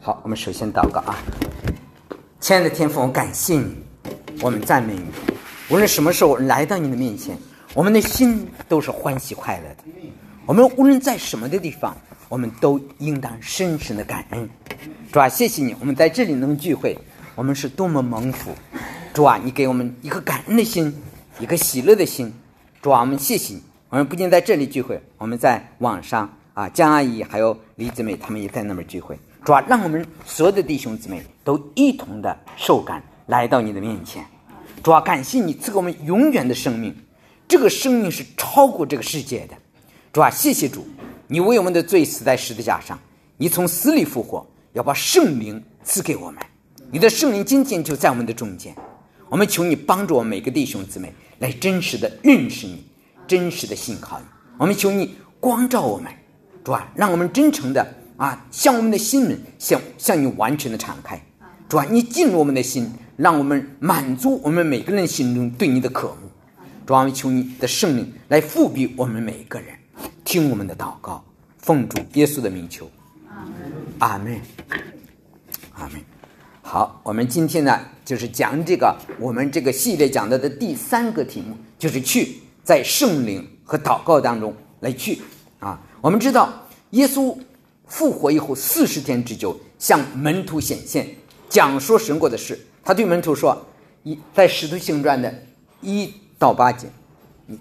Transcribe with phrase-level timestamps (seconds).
[0.00, 1.18] 好，我们首先祷告啊，
[2.40, 3.74] 亲爱的天父，我感谢你，
[4.40, 5.04] 我们赞美你。
[5.68, 7.36] 无论什么时候来到你的面前，
[7.74, 9.84] 我们的心都是欢喜快乐的。
[10.46, 11.96] 我们无论在什么的地方，
[12.28, 14.48] 我们都应当深深的感恩。
[15.12, 16.96] 主啊，谢谢你，我们在这里能聚会，
[17.34, 18.52] 我们是多么蒙福。
[19.12, 20.94] 主啊，你给我们一颗感恩的心，
[21.40, 22.32] 一颗喜乐的心。
[22.80, 23.62] 主啊，我们谢谢你。
[23.90, 29.18] 我们不仅在这里聚会，我们在网上啊，江阿姨还有李姊妹他们也在那边聚会。
[29.44, 34.24] 主啊，让我们所有的弟兄姊妹都一同的受感来到你的面前。
[34.82, 36.94] 主啊，感谢你赐给我们永远的生命，
[37.46, 39.54] 这个生命是超过这个世界的。
[40.12, 40.86] 主啊，谢谢主，
[41.26, 42.98] 你为我们的罪死在十字架上，
[43.36, 46.42] 你从死里复活，要把圣灵赐给我们。
[46.90, 48.74] 你的圣灵今天就在我们的中间。
[49.28, 52.82] 我们求你帮助我们每个弟兄姊妹来真实的认识你，
[53.26, 54.24] 真实的信靠你。
[54.58, 56.10] 我们求你光照我们，
[56.64, 61.18] 主啊，让我们真诚的啊，向我们的心门向向你完全的敞开。
[61.68, 66.28] 主啊，你进入我们的心，让我们满足我们每个人心中对你的渴慕。
[66.84, 69.68] 主啊，求你的圣灵来复辟我们每个人，
[70.24, 71.24] 听我们的祷告，
[71.58, 72.90] 奉主耶稣的名求，
[74.00, 74.40] 阿门，
[75.74, 76.00] 阿门。
[76.60, 85.20] 好，我们今天呢，就是讲这个我们这个系列讲到的第三个题目，就是去在圣灵和祷告当中来去
[85.60, 85.80] 啊。
[86.00, 87.36] 我们知道，耶稣
[87.88, 91.08] 复活以后四十天之久，向门徒显现，
[91.48, 92.58] 讲说神国的事。
[92.84, 93.66] 他对门徒说
[94.04, 95.34] ：“一在使徒行传的
[95.80, 96.88] 一到八节，
[97.46, 97.58] 你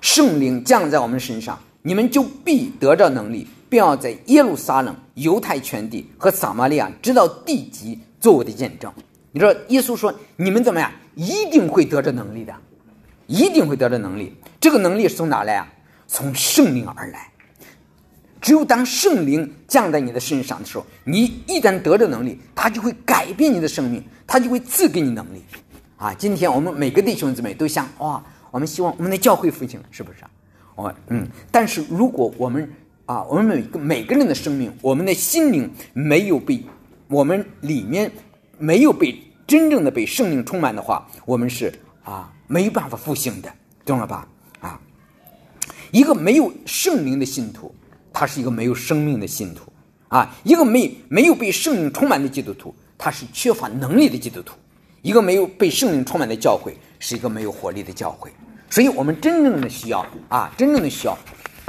[0.00, 8.92] 圣灵降在我们身上，你们就必得着能力。”并要在耶路撒冷、犹太全地和撒玛利亚，直到地极，做我的见证。
[9.30, 10.90] 你说，耶稣说：“你们怎么样？
[11.14, 12.52] 一定会得着能力的，
[13.28, 14.34] 一定会得着能力。
[14.58, 15.72] 这个能力是从哪来啊？
[16.08, 17.30] 从圣灵而来。
[18.40, 25.42] 只有当圣灵降在你的身上的时候，你一旦得着能力，他就会改变你的生命，他就会赐给你能力。
[25.96, 30.30] 啊，今天我们每个弟兄姊妹都想哇，我们希望我们的教会复兴，是不是啊？
[30.74, 32.66] 我嗯，但是如果我们
[33.04, 36.64] 啊，我们每个每个人的生命，我们的心灵没有被
[37.08, 38.10] 我们里面
[38.56, 41.70] 没有被真正的被圣灵充满的话，我们是
[42.02, 43.52] 啊没办法复兴的，
[43.84, 44.26] 懂了吧？
[44.60, 44.80] 啊，
[45.90, 47.74] 一个没有圣灵的信徒，
[48.12, 49.72] 他是一个没有生命的信徒
[50.08, 54.54] 啊；一个没没有被圣灵充满的基督徒，他是缺乏能力的基督徒；
[55.02, 58.30] 一个没有被圣灵充满的教会，是一个没有活力的教会。
[58.68, 61.16] 所以，我们真正的需要啊，真正的需要。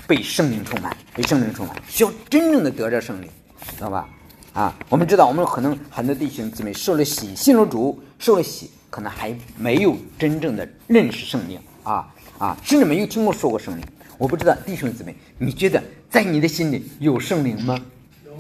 [0.07, 3.29] 被圣灵充满，被圣灵充满，需要真正的得着圣灵，
[3.77, 4.09] 知道吧？
[4.51, 13.83] 啊，我们知道，我们可能很多弟兄姊妹受了洗，信了主，受了洗，可能还没有真正的认识圣灵啊啊，甚至没有听过说过圣灵。
[14.21, 17.75] 我不知道弟兄姊妹，你觉得在你的心里有圣灵吗？
[18.23, 18.31] 有，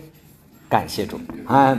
[0.69, 1.75] 感谢主啊，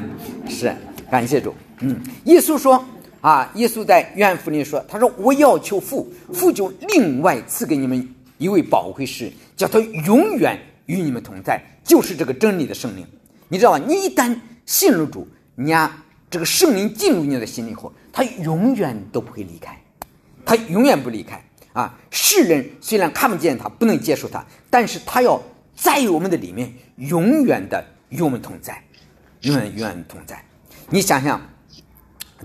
[0.49, 0.75] 是
[1.09, 1.55] 感谢主。
[1.79, 2.85] 嗯，耶稣说
[3.21, 8.09] 啊，耶稣在约翰福音说，他说我要求父，父就另外赐给你们。
[8.39, 13.07] 一位宝贵师，叫他永远与你们同在，就是这个真理的圣灵。
[13.47, 13.79] 你知道吧？
[13.87, 14.37] 你一旦
[14.67, 19.81] 信了主，你呀，这个圣灵进入你的心里后，他永远都不会离开，
[20.45, 21.41] 他永远不离开
[21.73, 21.99] 啊！
[22.11, 25.41] 世人虽然看不见他，不能接受他，但是他要
[25.75, 28.83] 在我们的里面，永远的与我们同在，
[29.41, 30.45] 永远永远同在。
[30.91, 31.41] 你想想，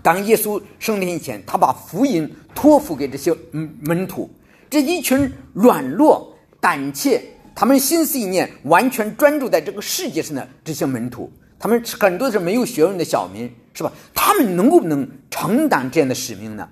[0.01, 4.29] 当耶稣升天以前，他把福音托付给这些门徒。
[4.69, 7.21] 这一群软弱、胆怯，
[7.55, 13.91] 他们心思意念完全专注在这个世界上的这些门徒，他们很多是没有学问的小民，是吧？
[14.13, 16.69] 他们能不能承担这样的使命呢？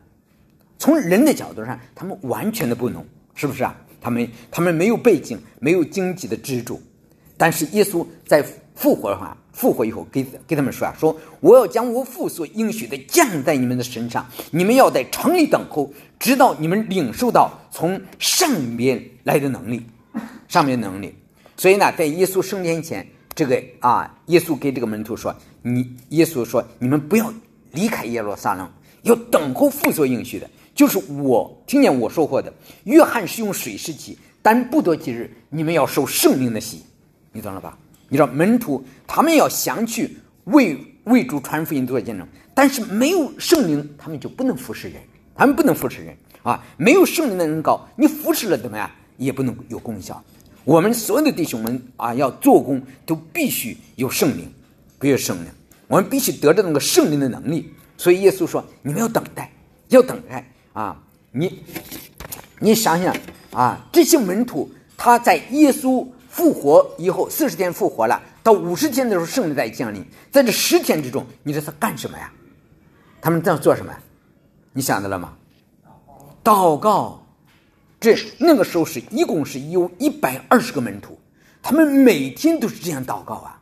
[0.86, 3.04] 从人的角度上，他们完全的不能，
[3.34, 3.76] 是不是啊？
[4.00, 6.80] 他们他们没有背景，没有经济的支柱，
[7.36, 9.36] 但是耶稣在复活的话。
[9.52, 19.82] 复活以后，给给他们说啊，说我要将我父所应许的降在你们的身上，你们要在城里等候，直到你们领受到从上边来的能力，
[20.48, 21.16] 上面能力。
[21.58, 27.34] 所以呢，在耶稣升天前，这个啊，耶稣给这个门徒说，你耶稣说，你们不要
[27.72, 28.70] 离开耶路撒冷，
[29.02, 32.54] 要等候父所应许的，就是我听见我说过的。
[32.84, 36.84] 约翰是用水施洗，但不多几日，你们要受圣灵的洗，
[37.32, 37.76] 你懂了吧？
[38.10, 45.02] 你知道门徒他们要想去为为主传福音做见证，但是没有圣灵，他们就不能服侍人，
[45.34, 46.64] 他们不能服侍人啊！
[46.78, 50.24] 没有圣灵的人搞，你服侍了怎么样，也不能有功效。
[50.64, 54.52] 我们所有的弟兄们啊，要做工都必须有圣灵，
[55.00, 55.48] 不有圣灵，
[55.88, 57.72] 我们必须得着那个圣灵的能力。
[57.98, 59.52] 所以耶稣说：“你们要等待，
[59.88, 60.46] 要等待
[60.76, 61.02] 啊！”
[61.34, 61.64] 你
[62.60, 63.16] 你想想
[63.52, 66.08] 啊，这些门徒他在耶稣。
[66.36, 70.06] 复活以后四十天复活了，到五十天的时候，圣灵再降临。
[70.30, 72.30] 在这十天之中，你知道他干什么呀？
[73.22, 73.94] 他们在做什么？
[74.74, 75.32] 你想到了吗？
[76.44, 77.24] 祷告。
[78.02, 81.18] 这那个时候是一共是有一百二十个门徒，
[81.64, 83.58] 他们每天都是这样祷告啊。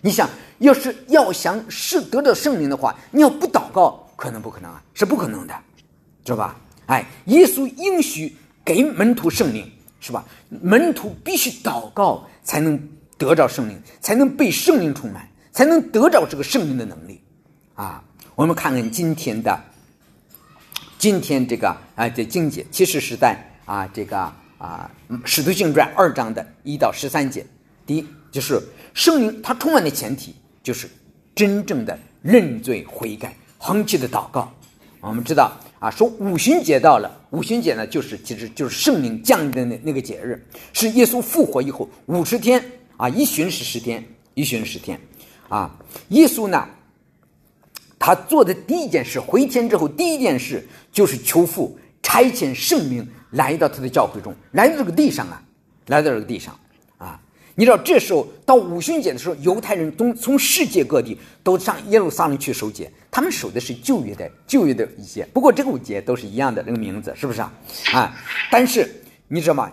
[0.00, 4.80] 你想要是要想是得到圣灵的话，你要不祷告，可能不可能啊？
[4.94, 5.54] 是不可能的，
[6.24, 6.56] 知道吧？
[6.86, 9.70] 哎，耶稣应许给门徒圣灵，
[10.00, 10.24] 是吧？
[10.48, 17.20] 门徒必须祷告才能得着圣灵，才能被圣灵充满，才能得着这个圣灵的能力
[17.74, 18.02] 啊。
[18.34, 19.58] 我们看看今天的，
[20.98, 24.18] 今天这个啊的经节，其实是在啊这个
[24.58, 24.90] 啊
[25.24, 27.46] 《使徒行传》二章的一到十三节。
[27.86, 28.60] 第一就是
[28.94, 30.88] 圣灵，它充满的前提就是
[31.34, 34.52] 真正的认罪悔改、恒期的祷告。
[35.02, 42.64] 我们知道啊，说五旬节到了，五旬节呢就是其实就是圣灵降临的那那个节日，是耶稣复活以后五十天
[42.96, 44.04] 啊，一旬是十天，
[44.34, 44.98] 一旬十天
[45.48, 45.76] 啊，
[46.08, 46.66] 耶稣呢。
[48.04, 55.40] 他做的第一件事，回天之后第一件事就是求父差遣圣灵来到他的教会中，来到这个地上啊，
[55.86, 56.52] 来到这个地上。
[57.54, 67.52] 你知道，这时候到五旬节的时候，犹太人从从世界各地都上耶路撒冷去守节，他们守的是旧约的旧约的一些，不过这个五节都是一样的那个名字，是不是啊？
[67.92, 68.16] 啊，
[68.50, 68.90] 但是
[69.28, 69.70] 你知道吗？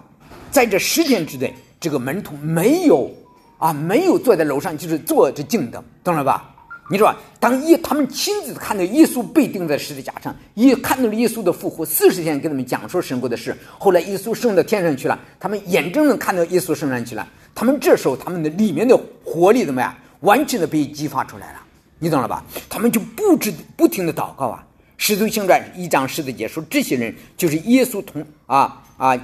[0.52, 3.10] 在这十天之内，这个门徒没有
[3.58, 6.54] 啊，没有坐在楼上，就是坐着静等，懂了吧？
[6.90, 7.20] 你知道吧？
[7.40, 13.56] 当耶他们亲自看到耶稣被钉在十字架上，也看到了耶稣的复活，四十天给他们讲述神国的事。
[13.78, 17.28] 后来耶稣升到天上去了，他们眼睁睁看到耶稣升上去了。
[17.54, 19.96] 他们这时候他们的里面的活力怎么样？
[20.22, 21.60] 完全的被激发出来了，
[22.00, 22.44] 你懂了吧？
[22.68, 24.66] 他们就不知不停的祷告啊。
[24.98, 29.16] 使徒行传一章十字节说，这些人就是耶稣同啊啊。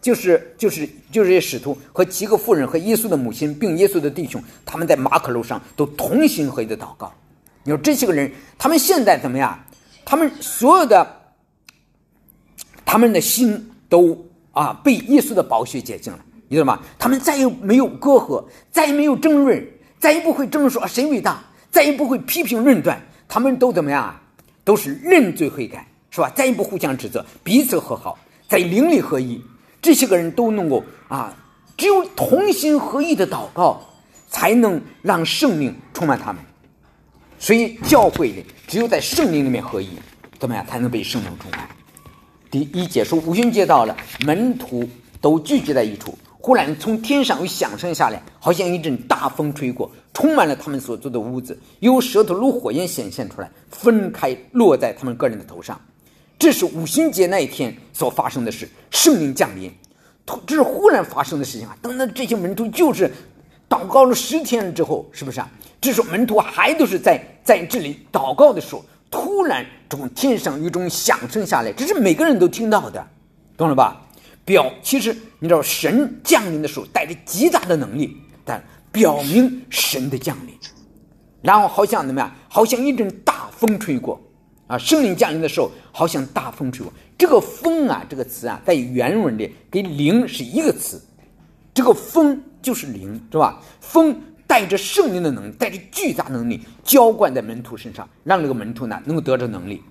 [0.00, 7.12] 就是就是就是这些使徒和几个妇人和耶稣的母亲并耶稣的弟兄，他们在马可路上都同心合意的祷告。
[7.64, 9.58] 你说这些个人，他们现在怎么样？
[10.04, 11.06] 他们所有的，
[12.84, 16.80] 他们的心都啊被耶稣的宝血洁净了，你知道吗？
[16.98, 19.62] 他们再也没有隔阂，再也没有争论，
[19.98, 22.98] 再也不会争论说谁伟大，再也不会批评论断。
[23.28, 24.22] 他们都怎么样啊？
[24.64, 26.30] 都是认罪悔改，是吧？
[26.30, 28.18] 再也不互相指责，彼此和好，
[28.48, 29.42] 在灵里合一。
[29.80, 31.34] 这些个人都能够啊，
[31.76, 33.80] 只有同心合意的祷告，
[34.28, 36.42] 才能让圣灵充满他们。
[37.38, 39.90] 所以教会里只有在圣灵里面合一，
[40.38, 41.68] 怎么样才能被圣灵充满？
[42.50, 43.96] 第一节说五旬节到了，
[44.26, 44.88] 门徒
[45.20, 55.80] 都聚集在一处，忽然从天上有响声下来，好像一阵大风吹过，充满了他们所住的屋子，有舌头如火焰显现出来，分开落在他们个人的头上。
[56.38, 59.72] 这是五旬节那一天所发生的事，圣灵降临，
[60.24, 61.76] 突这是忽然发生的事情啊！
[61.82, 63.10] 等等，这些门徒就是
[63.68, 65.50] 祷告了十天之后，是不是啊？
[65.80, 73.04] 这时候门徒还都是在在这里祷告的时候，突然从天上有一种响声下来，这是每个人都听到的，
[73.56, 74.00] 懂了吧？
[74.44, 78.62] 表其实你知道，神降临的时候带着极大的能力，但
[78.92, 80.54] 表明神的降临，
[81.42, 82.32] 然后好像怎么样？
[82.48, 84.20] 好像一阵大风吹过。
[84.68, 86.92] 啊，圣灵降临的时候，好像大风吹过。
[87.16, 91.02] 这个“风”啊，这个词啊，在原文里跟“灵”是一个词。
[91.74, 93.60] 这个“风”就是灵，是吧？
[93.80, 94.14] 风
[94.46, 99.82] 带着圣灵的能力，带着巨大能力，浇灌在门徒身上，让这个门徒呢能够得着能力。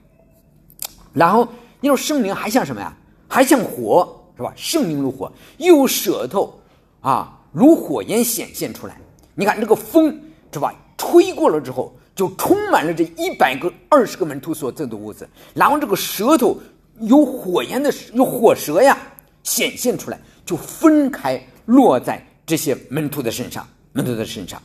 [1.12, 1.48] 然后，
[1.81, 2.96] 你说圣灵还像什么呀？
[3.27, 4.53] 还像火，是吧？
[4.55, 6.53] 圣灵如火，有舌头
[7.01, 9.01] 啊，如火焰显现出来。
[9.34, 10.17] 你看这个风，
[10.53, 10.72] 是吧？
[10.98, 11.96] 吹过了之后。
[12.17, 16.59] 就充满了这一百个、二十个门徒所在的屋子，然后这个舌头
[17.00, 18.97] 有火焰的、有火舌呀
[19.43, 24.59] 显现出来，就分开落在这些门徒的身上、门徒的身上。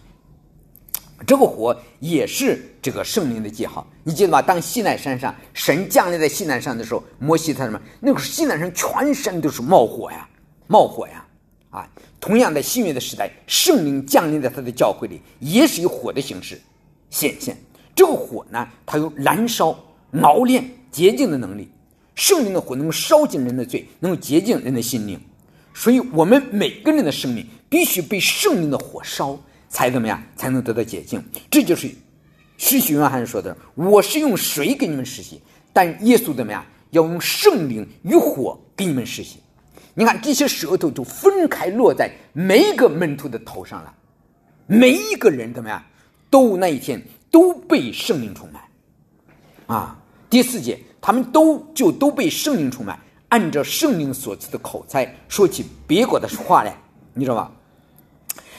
[1.27, 4.41] 这个火也是这个圣灵的记号，你记得吧？
[4.41, 7.79] 当西奈山上神降临在西奈山的时候，摩西他什么？
[8.01, 10.27] 那个西奈山全身都是冒火呀，
[10.69, 11.25] 冒火呀！
[11.69, 16.59] 啊，同样在新约的时代，圣灵降临在他的教会里，也是以火的形式。
[17.13, 17.57] 显现
[17.95, 19.79] 这个火呢，它有燃烧、
[20.23, 21.71] 熬炼、洁净的能力。
[22.15, 25.21] 圣灵的火能够烧尽人的罪，能够洁净人的心灵。
[25.75, 29.39] 所以，我们每个人的生命必须被圣灵的火烧，
[29.69, 30.23] 才怎么样？
[30.37, 31.23] 才能得到洁净。
[31.51, 31.91] 这就是
[32.59, 35.41] 施洗约翰说的：“我是用水给你们施洗，
[35.73, 36.65] 但耶稣怎么样？
[36.91, 39.39] 要用圣灵与火给你们施洗。”
[39.95, 43.95] 你看，这些舌头就分开落在每一个门徒的头上了，
[44.67, 45.83] 每一个人怎么样？
[46.33, 46.99] 都那一天
[47.31, 48.63] 都被圣灵充满，
[49.67, 49.99] 啊！
[50.31, 52.99] 第四节，他们都就都被圣灵充满，
[53.29, 56.75] 按照圣灵所赐的口才说起别国的话来，
[57.13, 57.53] 你知道吧？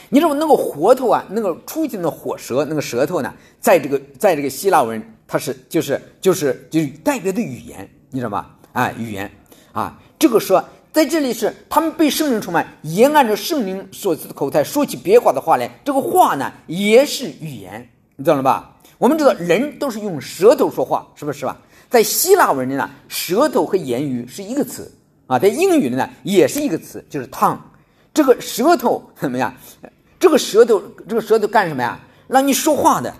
[0.08, 8.56] 你知道那个活头啊，那个出去的火舌，那个舌头呢，在这个在这个希腊文，它是就是就是就是代表的语言，你知道吧？
[8.72, 9.28] 啊，语言
[9.72, 10.64] 啊，这个说
[10.94, 17.84] 在这里是他们被圣灵充满，也按照圣灵所赐的口才说起别话的话来，这个话呢也是语言，
[18.14, 18.76] 你知道了吧？
[18.96, 21.60] 我们知道人都是用舌头说话，是不是吧？
[21.90, 24.88] 在希腊文里呢，舌头和言语是一个词
[25.26, 27.58] 啊，在英语里呢也是一个词，就是 tongue。
[28.12, 29.52] 这个舌头怎么样？
[30.20, 31.98] 这个舌头，这个舌头干什么呀？
[32.28, 33.12] 让你说话的。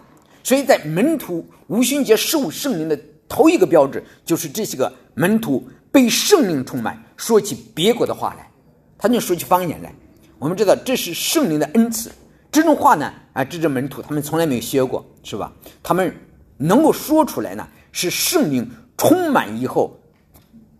[0.44, 2.96] 所以在门徒五旬节受圣灵的
[3.28, 8.50] 头一个标志，就是这些个门徒被圣灵充满，说起别国的话来，
[8.98, 9.94] 他就说起方言来。
[10.38, 12.10] 我们知道这是圣灵的恩赐，
[12.50, 15.52] 这种话呢，啊，这些门徒他们从来没有学过，是吧？
[15.82, 16.14] 他们
[16.56, 19.98] 能够说出来呢，是圣灵充满以后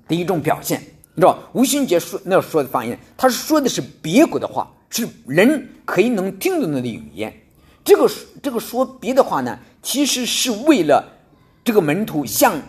[0.08, 0.82] 的一种表现。
[1.14, 7.32] 你知道吴兴杰说那说的方言，他说的是别国的话，是人可以能听懂的语言。
[7.84, 8.10] 这个
[8.42, 11.04] 这个说别的话呢，其实是为了
[11.62, 12.60] 这个门徒向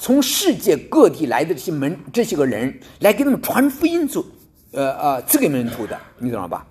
[0.00, 4.24] 从世界各地来的这些门这些个人来给他们传福音，做
[4.72, 6.64] 呃呃赐给门徒的，你懂了吧？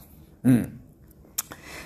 [0.44, 0.68] 嗯，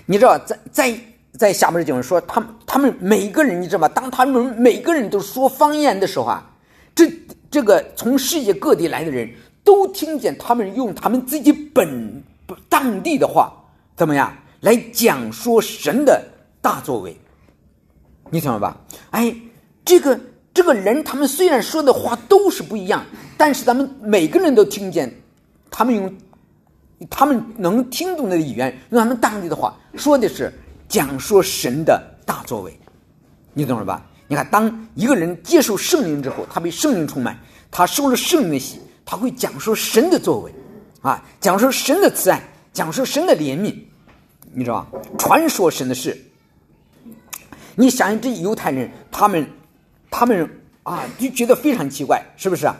[0.06, 1.00] 你知道在在
[1.34, 3.88] 在下面的经文说，他们他们每个人你知道吗？
[3.90, 6.52] 当他们每个人都说方言的时候啊，
[6.94, 7.12] 这。
[7.52, 9.30] 这个从世界各地来的人
[9.62, 12.24] 都听见他们用他们自己本
[12.70, 13.52] 当地的话
[13.98, 16.24] 怎么样来讲说神的
[16.62, 17.14] 大作为，
[18.30, 18.80] 你懂了吧？
[19.10, 19.36] 哎，
[19.84, 20.18] 这个
[20.54, 23.06] 这个人他们虽然说的话都是不一样，
[23.38, 25.14] 但是咱们每个人都听见
[25.70, 26.14] 他们用
[27.10, 30.54] 他们能听懂的语言，用他们当地的话说的是
[30.88, 32.80] 讲说神的大作为，
[33.54, 34.06] 你懂了吧？
[34.28, 37.38] 你看，当一个人接受圣灵之后，他被圣灵充满，
[37.70, 40.54] 他受了圣灵的洗，他会讲述神的作为，
[41.02, 42.42] 啊，讲述神的慈爱，
[42.72, 43.76] 讲述神的怜悯，
[44.54, 45.00] 你知道吧？
[45.18, 46.18] 传说神的事。
[47.76, 49.46] 你想想，这犹太人，他们，
[50.12, 50.48] 他们
[50.84, 52.78] 啊，就觉得非常奇怪，是不是啊？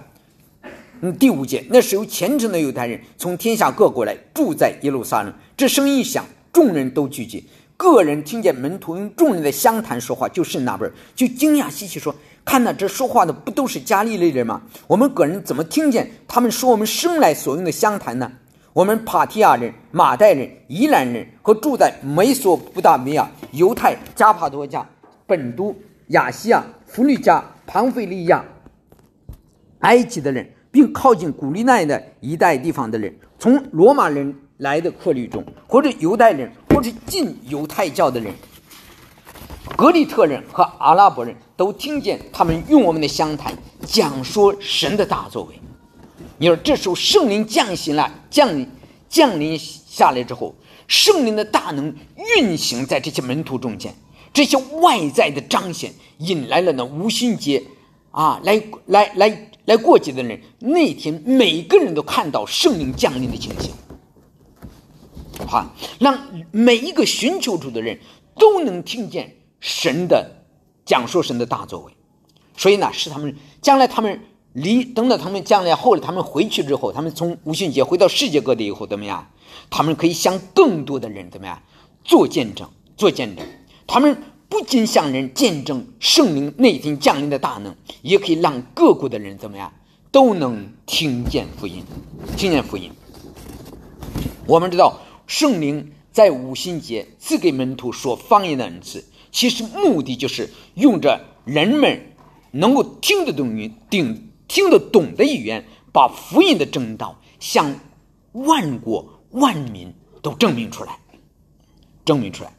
[1.00, 6.24] 嗯，第五节，那时候虔诚的犹太人从天下各国来住在耶路撒冷，这声音一响，
[6.54, 7.48] 众人都聚集。
[7.78, 12.14] 个人听见门徒用众人的相谈说话，就是那辈儿就惊讶稀奇说
[12.46, 14.62] ：“看呐，这说话的不都是加利利人吗？
[14.86, 18.32] 我们个人怎么听见他们说我们生来所用的相谈呢？
[18.74, 24.88] 我们帕提亚人、马代人、伊兰人和住在美索不达米亚、犹太、加帕多加、
[25.26, 25.76] 本都、
[26.12, 28.46] 亚细亚、弗吕加、庞菲利亚、
[29.80, 38.32] 埃及的人，并靠近古利奈的一带地方的人，从罗马人。”来的客旅中，或者犹太人，或者进犹太教的人，
[39.76, 43.52] 格里特人和阿拉伯人都听见他们用我们的相谈
[43.82, 45.60] 讲说神的大作为。
[46.38, 48.48] 你说这时候圣灵降行了，降
[49.10, 50.54] 降临下来之后，
[50.88, 51.92] 圣灵的大能
[52.38, 53.92] 运行在这些门徒中间，
[54.34, 57.62] 这些外在的彰显引来了那无心节
[58.12, 63.72] 啊，来来来来过节的人，那天每个人都看到圣灵降临的情形。
[65.48, 66.18] 哈，让
[66.52, 68.00] 每一个寻求主的人
[68.38, 70.46] 都能听见神的
[70.86, 71.92] 讲述神的大作为，
[72.56, 74.22] 所以呢，是他们将来他们
[74.54, 79.28] 离等到他们将来后来他们回去之后，他们从五旬节回到世界各地以后怎么样？
[79.70, 81.62] 他们可以向更多的人怎么样
[82.04, 82.70] 做见证？
[82.96, 83.46] 做见证，
[83.94, 89.74] 他们不仅向人见证圣灵内心降临的大能，也可以让各国的人怎么样
[90.14, 91.84] 都能听见福音，
[92.38, 92.90] 听见福音。
[94.48, 94.98] 我们知道。
[95.28, 102.14] 圣灵在五旬节赐给门徒说方言的恩赐，其实目的就是用着人们
[102.52, 107.80] 能够听得懂语、听听得懂的语言，把福音的正道向
[108.34, 110.98] 万国万民都证明出来。
[112.04, 112.52] 证明出来，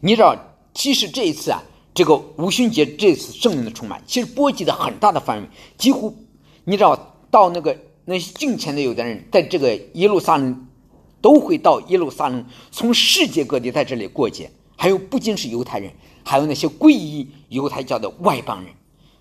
[0.00, 0.34] 你知道，
[0.74, 1.62] 其实这一次啊，
[1.94, 6.16] 这个五旬节这次圣灵的充满，其实波及的很大的范围，几乎
[6.64, 10.66] 你知道，到那个那些敬虔的犹太人，在这个耶路撒冷。
[11.22, 14.50] 都会到耶路撒冷，从世界各地在这里过节。
[14.74, 15.92] 还有不仅是犹太人，
[16.24, 18.72] 还有那些皈依犹太教的外邦人，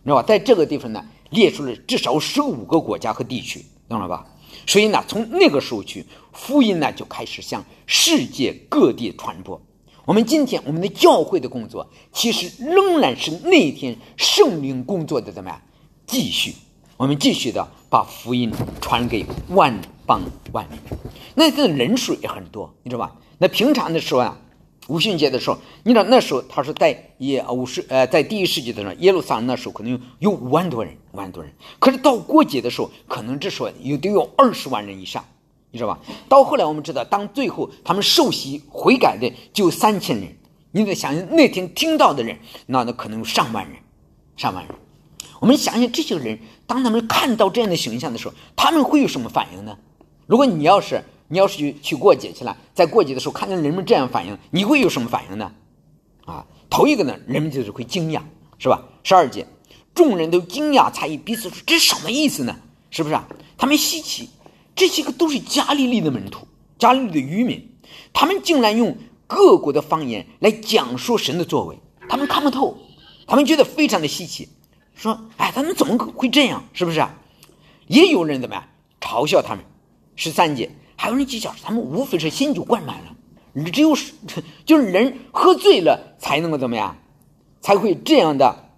[0.05, 0.23] 知道吧？
[0.23, 4.25] 在这个地方呢，列出了至少十五个国家和地区，懂了吧？
[4.65, 9.61] 所以呢，从那个时候去，福音呢就开始向世界各地传播。
[10.09, 15.61] 我们今天我们的教会的工作，其实仍然是那天圣灵工作的怎么样？
[16.07, 16.55] 继续，
[16.97, 18.51] 我们继续的把福音
[18.81, 20.79] 传给万邦万民。
[21.35, 23.15] 那这人数也很多，你知道吧？
[23.37, 24.35] 那平常的时候啊，
[24.87, 31.53] 五旬节的时候，你知道那时候他说在耶五十呃，在第一世纪的时候，耶路撒冷那时候可能有有五万多人，五万多人。
[31.77, 35.23] 可是到过节的时候，可能这时候有得有二十万人以上，
[35.71, 35.99] 你知道吧？
[36.27, 40.35] 到后来我们知道，当最后他们受洗悔改的就三千人，
[40.71, 43.75] 你得想想那天听到的人，那那可能有上万人，
[44.35, 44.75] 上万人。
[45.39, 49.77] 我们想想这些人，当他们看到这样的形象的时候，他们会有什么反应呢？
[50.25, 55.51] 如果你要是你要是去去过节去了，在过节的时候看见人们这样反应，你会有什么反应呢？
[56.25, 58.21] 啊，头一个呢，人们就是会惊讶，
[58.57, 58.83] 是吧？
[59.03, 59.47] 十二节，
[59.95, 62.55] 众人都惊讶诧异，彼此说：“这什么意思呢？
[62.91, 64.29] 是不是啊？”他们稀奇，
[64.79, 67.69] 这些个都是加利利的门徒，加利利的渔民，
[68.13, 68.95] 他们竟然用
[69.27, 72.77] 各国的方言来讲述神的作为，他们看不透，
[73.27, 74.47] 他们觉得非常的稀奇，
[74.95, 76.63] 说：“哎，他们怎么会这样？
[76.71, 77.05] 是不是？”
[77.87, 78.63] 也有人怎么样
[79.01, 79.65] 嘲笑他们？
[80.15, 84.13] 十三节，还有人讥笑他们，无非是心酒灌满了，只有是
[84.63, 86.95] 就是人喝醉了才能够怎么样？
[87.59, 88.69] 才会这样的，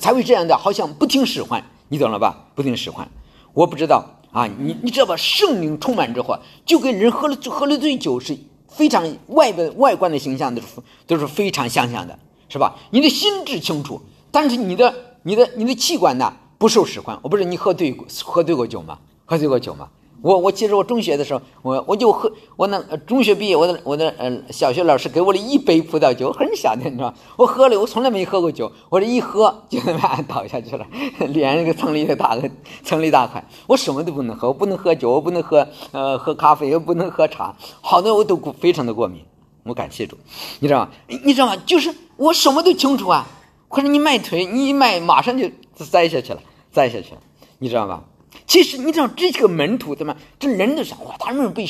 [0.00, 2.48] 才会这样的，好像不听使唤，你懂了吧？
[2.56, 3.08] 不听使唤，
[3.52, 5.16] 我不知道啊，你你知道吧？
[5.16, 8.36] 圣灵充满之后，就跟人喝了喝了醉酒是
[8.68, 10.68] 非常外的外观的形象都是
[11.06, 12.18] 都是非常相像的，
[12.48, 12.76] 是吧？
[12.90, 14.94] 你的心智清楚，但是你的
[15.24, 17.18] 你的你的器官呢不受使唤。
[17.22, 18.98] 我不是你喝醉喝醉过酒吗？
[19.24, 19.88] 喝醉过酒吗？
[20.22, 30.86] 我我记得我中学的时候，我我就喝我那中学毕业，我的我的呃小学老师给我了一杯葡萄酒，很小的，你知道我喝了，我从来没喝过酒，我这一喝就他妈倒下去了，
[31.28, 32.50] 脸上个蹭了一个大个
[32.82, 33.42] 蹭了一大块。
[33.66, 39.22] 我什么都不能喝，我不能喝酒，我不能喝呃喝咖啡，也不能喝茶，好多我都非常的过敏。
[39.62, 40.16] 我感谢主，
[40.58, 40.90] 你知道吗？
[41.24, 41.56] 你知道吗？
[41.64, 43.26] 就是我什么都清楚啊，
[43.68, 46.40] 可是你迈腿，你一迈马上就栽下去了，
[46.72, 47.20] 栽下去了，
[47.58, 48.02] 你知道吧？
[48.50, 50.16] 其实你知道这个门徒怎么？
[50.40, 51.64] 这人都想哇，他们被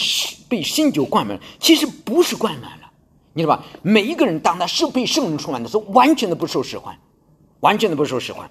[0.48, 1.42] 被新酒灌满了。
[1.58, 2.90] 其实不是灌满了，
[3.34, 3.66] 你知道吧？
[3.82, 6.98] 每一个人当他是被圣灵充满的时候，完全的不受使唤，
[7.60, 8.50] 完全的不受使唤。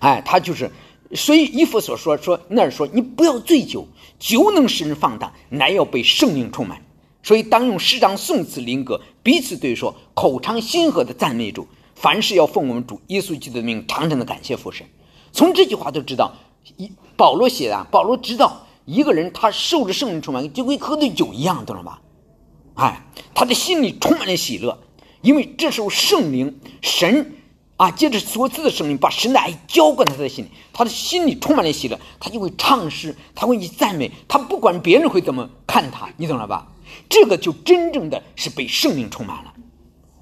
[0.00, 0.70] 哎，他就是，
[1.14, 3.88] 所以伊夫所说说那儿说，你不要醉酒，
[4.18, 6.82] 酒能使人放荡，乃要被圣灵充满。
[7.22, 11.66] 所以当用诗章、颂词、灵歌彼此对说，口唱心和的赞美主。
[11.94, 14.86] 凡事要奉我们主耶稣基督的命，常常的感谢父神。
[15.32, 16.34] 从这句话都知道。
[16.76, 22.00] 一保罗写的，保罗知道一个人他受着圣灵充满，就跟喝醉酒一样，懂了吧？
[22.74, 24.78] 哎，他的心里充满了喜乐，
[25.20, 27.32] 因为这时候圣灵神
[27.76, 36.68] 啊，借着所赐的圣灵，把神的爱浇灌在他的心里，他的心里充满了喜乐，他就会唱诗，他会去赞美，他不管别人会怎么看他，你懂了吧？
[37.08, 39.52] 这个就真正的是被圣灵充满了，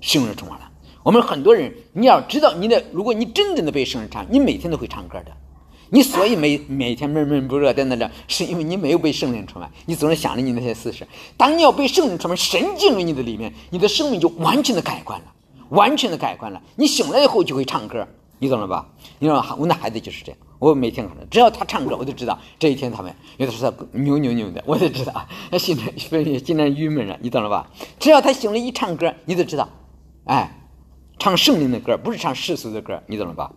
[0.01, 0.71] 圣灵充满了。
[1.03, 5.33] 我们很多人，你要知道，你的如果你真正的被圣灵唱，你每天都会唱歌的。
[5.95, 11.07] 你所以每每天闷闷不乐在那着，是因为你没有被圣灵充满，你总是想着你那些事实。
[11.37, 15.27] 当你要被圣灵充满，神进入你的里面，你的生命就完全的改观了，
[15.69, 16.63] 完全的改观了。
[16.77, 18.89] 你醒来以后就会唱歌，你懂了吧？
[19.19, 27.71] 你知道我那孩子就是这样，我每天只要他唱歌，我就知道这一天他们有的时候扭扭扭的，我就知道他心里非今天郁闷了，你懂了吧？
[27.99, 29.69] 只要他醒了一唱歌，你就知道，
[30.25, 30.59] 哎，
[31.19, 33.53] 唱圣灵的歌，不是唱世俗的歌，你懂了吧？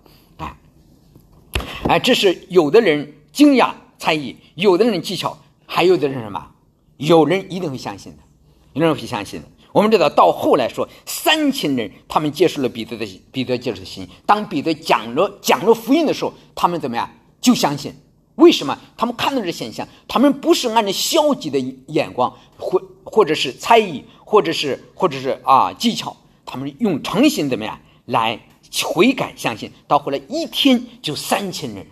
[1.87, 6.47] 哎，这是有的人惊讶猜疑，有的人技巧，还有的人什么？
[6.97, 8.19] 有人一定会相信的，
[8.73, 9.47] 有人会相信的。
[9.71, 14.07] 我们知道，到后来说三千人，他们接受了彼得的彼得接受的信。
[14.25, 17.09] 当彼得讲了讲了福音的时候，他们怎么样？
[17.41, 17.93] 就相信。
[18.35, 18.77] 为什么？
[18.97, 26.15] 他们看到这现象，他们不是按照消极的眼光，或或者是猜疑，或者是或者是啊技巧，
[26.45, 28.39] 他们用诚心怎么样来？
[28.83, 31.85] 悔改，相信到后来一天就三千人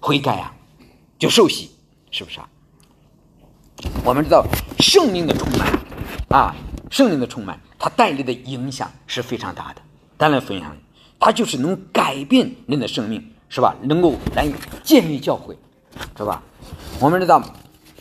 [0.00, 0.54] 悔改啊，
[1.18, 1.70] 就受洗，
[2.10, 2.48] 是不是啊？
[4.04, 4.46] 我们知道
[4.78, 5.78] 圣灵的充满
[6.30, 6.54] 啊，
[6.90, 9.82] 圣灵的充满，它带来的影响是非常大的。
[10.16, 10.76] 当然，分享，
[11.18, 13.74] 它就是能改变人的生命，是吧？
[13.82, 14.48] 能够来
[14.84, 15.56] 建立教会，
[16.16, 16.42] 是吧？
[17.00, 17.42] 我们知道。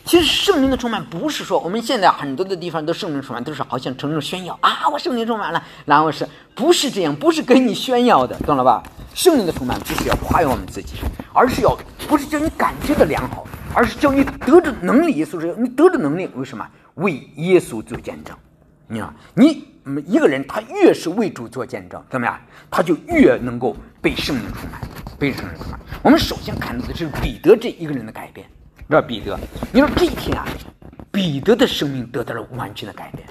[0.04, 7.16] 其实圣灵的充满不是说我们现在很多的地方都圣灵充满都是好像承认炫耀啊，我圣灵充满了，然后是不是这样？
[7.16, 8.84] 不是跟你炫耀的，懂了吧？
[9.14, 10.96] 圣灵的充满不是要夸耀我们自己，
[11.34, 15.14] 而是要不是叫你感觉的良好，而是叫你得着能力。
[15.14, 16.68] 耶稣说你得着能力，为什么？
[16.96, 18.36] 为耶稣做见证。
[18.88, 19.66] 你看，你
[20.08, 22.38] 一个人他越是为主做见证，怎么样？
[22.70, 24.82] 他就越能够被圣灵充满，
[25.18, 25.80] 被圣灵充满。
[26.02, 28.46] 我们首先看到的是彼得这一个人的改变。
[28.92, 29.40] 知彼得，
[29.72, 30.46] 你说这一天啊，
[31.12, 33.26] 彼得的生命得到了完全的改变，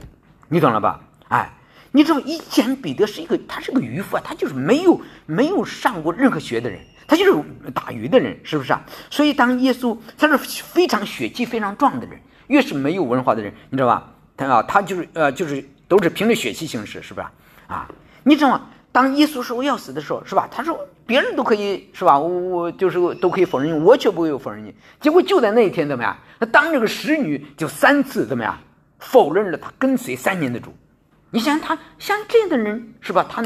[0.49, 0.99] 你懂了吧？
[1.29, 1.53] 哎，
[1.93, 8.81] 你知道以前彼得是一个，他是个渔夫啊，他就是没有没有上过任何学的人，他就是打鱼的人，是不是啊？
[9.11, 14.11] 所以当耶稣他是非常血气非常壮的人，越是没有文化的人，你知道吧？
[14.37, 17.27] 他啊，他就是呃，就是都是凭着血气行事，是不是
[17.67, 17.87] 啊？
[18.25, 18.63] 你知道吗？
[18.93, 20.49] 当耶稣说要死的时候，是吧？
[20.51, 22.19] 他说别人都可以，是吧？
[22.19, 24.75] 我我就是都可以否认你，我却不会有否认你。
[25.01, 26.17] 结果就在那一天，怎么样？
[26.39, 28.59] 那当这个使女就三次怎么样
[28.99, 30.75] 否认了他跟随三年的主？
[31.31, 33.25] 你想他像这样的人，是吧？
[33.31, 33.45] 他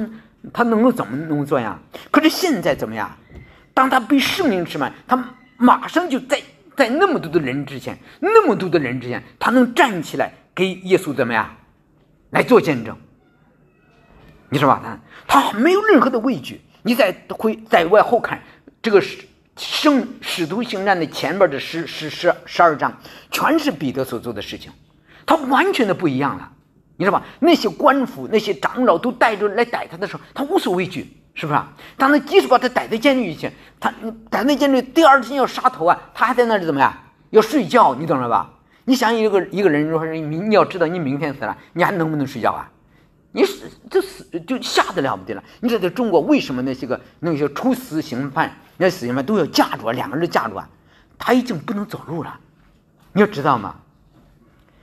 [0.53, 1.79] 他能够怎么能做呀？
[2.11, 3.15] 可是现在怎么样？
[3.75, 6.41] 当他被圣灵充满，他马上就在
[6.77, 11.57] 在那么多的人之前，那么多的人之前，他能站起来给耶稣怎么样
[12.31, 12.97] 来做见证？
[14.49, 14.99] 你知道吧？
[15.27, 16.61] 他他没有任何的畏惧。
[16.83, 18.39] 你在会在外后看
[18.83, 19.25] 这个使
[19.57, 22.93] 圣使徒行传的前边的十十十十二章，
[23.31, 24.71] 全是彼得所做的事情，
[25.25, 26.51] 他完全的不一样了。
[26.97, 27.25] 你知道吧？
[27.41, 31.59] 那些官府、那些长老都带着来逮他的时候，他无所畏惧，是不是？
[31.97, 33.93] 当他即使把他逮在监狱里去，他
[34.31, 36.95] 逮在监狱第二天要杀头啊，他还在那里怎么样？
[37.31, 38.51] 要睡觉，你懂了吧？
[38.85, 42.71] 你想一个一个人，如果是明你要知道你明天死了，你还能不能睡觉啊？
[43.37, 45.43] 你死就死就吓得了不得了！
[45.59, 49.93] 你知道在中国为什么那些个那些处死刑犯、那死刑犯都要架住啊？
[49.93, 50.69] 两个人架住啊？
[51.19, 52.39] 他已经不能走路了，
[53.13, 53.75] 你要知道吗？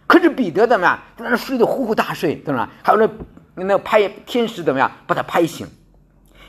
[0.06, 2.70] 可是彼得怎么样，在那睡得呼呼大睡，对吧？
[2.84, 5.66] 还有那那拍天使怎么样把他拍醒？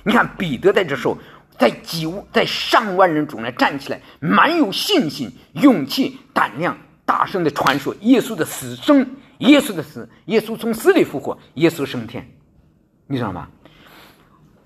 [0.03, 1.17] 你看彼得在这时候，
[1.57, 9.07] 在几在上万人中来站起来，满有信心、勇气、胆量，大声的传说耶稣的死生。
[9.48, 12.28] 耶稣的死，耶稣从死里复活，耶稣升天，
[13.07, 13.48] 你知道吗？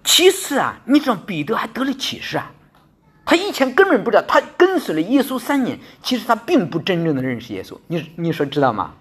[0.05, 2.53] 其次啊，你知道彼得还得了启示啊，
[3.25, 8.95] 他以前根本不知道，他跟随了耶稣三年，其实他并不真正的认识耶稣，你你说知道吗？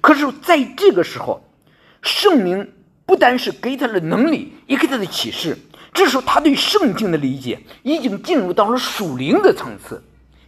[0.00, 1.42] 可是在这个时候，
[2.02, 2.72] 圣灵
[3.06, 5.56] 不单是给他的能力，也给他的启示，
[5.94, 10.02] 这时候他对圣经的理解已经进入到了属灵的层次。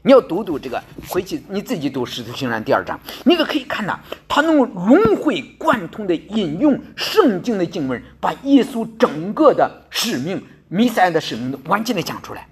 [0.04, 12.48] 你要读读这个，回去你自己读《使徒行传》第二章，你都可以看到，他能够融会贯通的引用圣经的经文，把耶稣整个的使命、弥赛亚的使命完全的讲出来。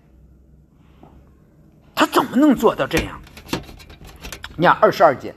[1.92, 3.20] 他怎么能做到这样？
[4.56, 5.34] 你看二十二节，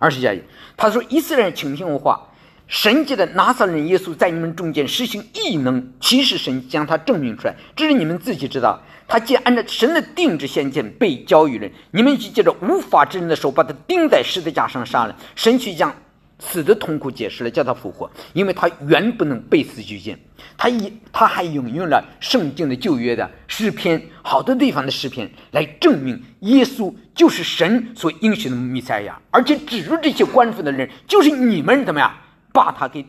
[0.00, 0.42] 二十节，
[0.76, 2.28] 他说：“以色列人，请听我话，
[2.66, 15.14] 神迹的拿撒勒人耶稣在你们中间实行异能，其实神将他证明出来，这是你们自己知道。”他既按照神的定制先见被交于人，你们就借着无法之人的手把他钉在十字架上杀了。
[15.36, 15.94] 神去将
[16.38, 20.16] 死的痛苦解释了，叫他复活，因为他原不能被死拘禁。
[20.56, 32.10] 他以他还引用了圣经的旧约的诗篇，好多地方的诗篇来证明耶稣就是神所应许的弥赛亚，而且指出这些官府的人就是你们怎么样
[32.50, 33.04] 把他给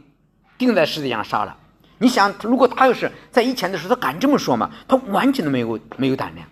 [0.57, 1.55] 钉在十字架上杀了。
[1.99, 4.69] 你想，如果他要是在以前的时候，他敢这么说吗？
[4.87, 6.45] 他完全都没有没有胆量。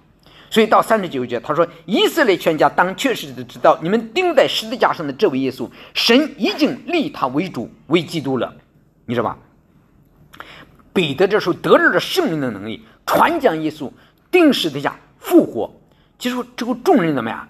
[0.50, 8.54] 所以到三十九节，他说：“以色列全家当确实的知道，你们钉在十字架上的这位耶稣，神已经立他为主为基督了，
[9.06, 9.38] 你知道吧？”
[10.92, 13.90] 彼得这时候得着了圣灵的能力，传讲耶稣
[14.30, 15.74] 钉十字架复活。
[16.20, 17.48] 其实这个众人怎么样？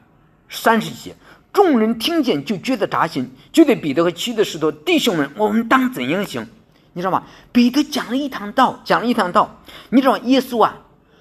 [0.48, 1.16] 三十节，
[1.52, 6.48] 众人听见就觉得扎心，就对彼得和其余的使徒弟兄们：“我们当怎样行？”
[6.94, 7.24] 你知道吗？
[7.52, 9.62] 彼得讲了一堂道，讲了一堂道。
[9.90, 10.78] 你知道耶稣啊，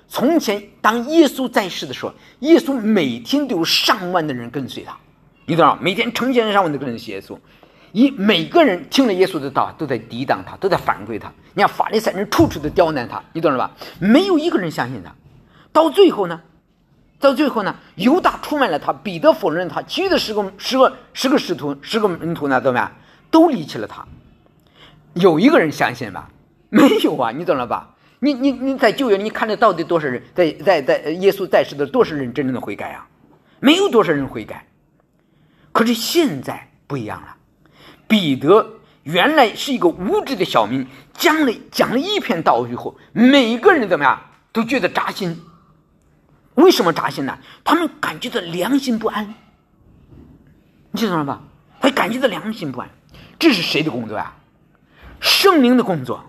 [0.08, 4.96] 从前当耶稣在世的时候，耶稣每天都有上万的人跟随他。
[5.46, 5.78] 你知道吗？
[5.80, 7.38] 每天成千上万的跟随耶稣，
[7.92, 11.32] 一每个人听了耶稣的道，都在抵挡他，都在反对他。
[11.54, 13.70] 你看法利赛人处处的刁难他，你懂了吧？
[14.00, 15.14] 没有一个人相信他。
[15.72, 16.40] 到最后呢，
[17.20, 22.90] 到最后呢，犹大出卖了他，彼得否认他，其余的十个十个十个使徒十个门徒呢，怎么样？
[23.30, 24.04] 都离弃了他。
[25.14, 26.30] 有一个人相信吧？
[26.70, 27.96] 没有啊，你懂了吧？
[28.20, 33.08] 你你你在旧约，你看着到底多少人在在在耶稣在世的多少人真正的悔改啊？
[33.60, 34.66] 没有多少人悔改。
[35.72, 37.36] 可是现在不一样了，
[38.06, 44.20] 彼得原来是一个无知的小民，讲了讲了一篇道以后，每个人怎么样
[44.52, 45.40] 都觉得扎心。
[46.54, 47.38] 为什么扎心呢？
[47.64, 49.34] 他们感觉到良心不安。
[50.90, 51.42] 你知道了吧？
[51.80, 52.90] 他感觉到良心不安，
[53.38, 54.34] 这是谁的工作呀？
[55.20, 56.24] 圣灵的工作，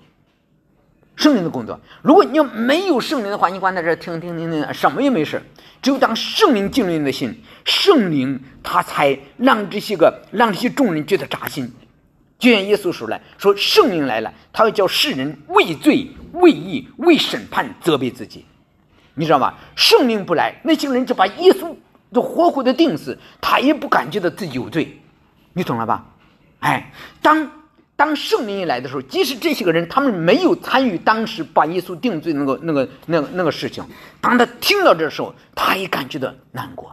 [1.16, 1.80] 圣灵的工作。
[2.02, 5.42] 如果你要没有圣灵的话，你光在这听听听听，什么也没事。
[5.82, 11.72] 只有当圣灵进入你的心，圣灵他才让这些个让这些众人觉得扎心。
[12.38, 18.46] 就像耶稣说来说，圣灵来了，他要叫世人为罪、为义、为审判责备自己。
[19.14, 19.54] 你知道吗？
[19.76, 21.76] 圣灵不来，那些人就把耶稣
[22.14, 25.00] 就活活的钉死，他也不感觉到自己有罪。
[25.54, 26.06] 你懂了吧？
[26.60, 27.50] 哎，当。
[28.02, 33.86] 当圣灵一来的时候，即使这些个人他们没有参与当时把耶稣定罪那个那个那个那个事情，
[34.20, 36.92] 当他听到这时候，他也感觉到难过。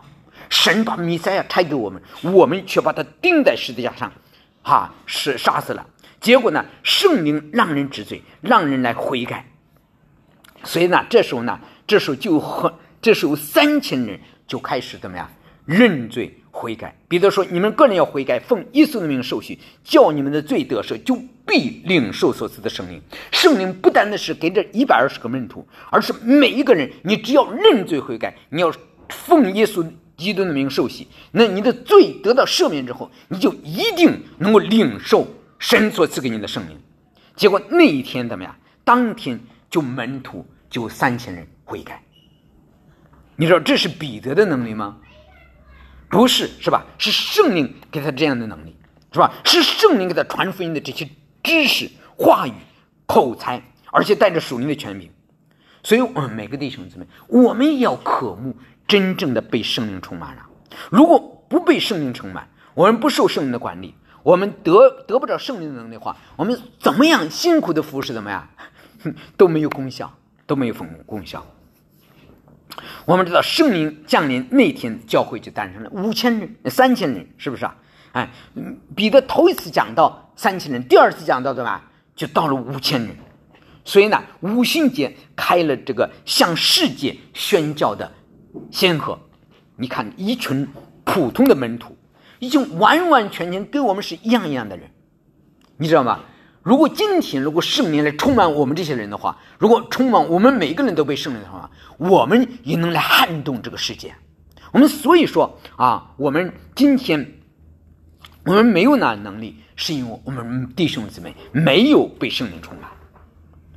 [0.51, 4.13] 神把弥赛亚差给我们，我们却把他钉在十字架上，
[4.63, 5.87] 哈，是杀死了。
[6.21, 9.47] 结果呢，圣灵让人知罪，让人来悔改。
[10.63, 15.27] 所以呢，这时候呢，这时候就很，这时候三千人就开始怎么样
[15.69, 16.97] 认罪悔改。
[17.09, 21.15] 彼得说：“你们个人要悔改，奉耶稣的名受洗，叫你们的罪得赦，就
[21.47, 22.99] 必领受所赐的圣灵。
[23.31, 28.73] 圣灵不单的是给这一百二十个门徒，而是每一个人，你只要认罪悔改，你要
[29.11, 35.29] 奉耶稣基督的名受洗，那你的罪得到赦免之后，你就一定能够领受
[35.59, 36.79] 神所赐给你的圣灵。
[37.37, 38.57] 结果那一天怎么样？
[38.83, 39.39] 当天。”
[39.71, 42.03] 就门徒就三千人悔改，
[43.37, 44.97] 你知道这是彼得的能力吗？
[46.11, 46.85] 不是，是吧？
[46.99, 48.75] 是圣灵给他这样的能力，
[49.13, 49.33] 是吧？
[49.45, 51.09] 是圣灵给他传福音的这些
[51.43, 52.53] 知识、话语、
[53.07, 55.11] 口才，而且带着属灵的权柄。
[55.83, 60.43] 所以，我们每个弟兄姊妹，我们也要渴慕真正的被圣灵充满了。
[60.91, 61.19] 如果
[61.49, 68.49] 不被圣灵充满，我们不受圣灵的管理，我们得得不着圣灵的能力的话，我们怎么样辛苦的服侍怎么样？
[69.37, 70.13] 都没有功效，
[70.47, 71.47] 都没有功功效。
[73.07, 77.77] 我们知道圣灵降临那天，教会就诞生了五千人、三千人，是不是啊？
[78.13, 78.31] 哎，
[78.95, 81.91] 彼得头一次讲到三千人，第二次讲到对吧？
[82.15, 83.17] 就到了五千人。
[83.85, 88.13] 所以呢，五旬节开了这个向世界宣教的
[88.71, 89.19] 先河。
[89.77, 90.69] 你看，一群
[91.05, 91.97] 普通的门徒，
[92.39, 94.91] 已经完完全全跟我们是一样一样的人，
[95.79, 96.21] 你知道吗？
[96.63, 104.15] 如果今天如果圣灵来充满我们这些人的话，如果充满我们每个人都被圣灵的话，我们也能来撼动这个世界。
[104.73, 107.41] 我们所以说啊，我们今天
[108.45, 112.91] 我们没有那能力，是因为我们弟兄姊妹没有被圣灵充满，